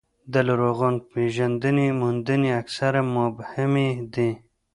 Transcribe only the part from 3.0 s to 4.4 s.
مبهمې دي.